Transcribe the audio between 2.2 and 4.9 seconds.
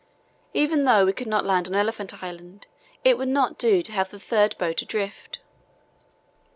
Island, it would not do to have the third boat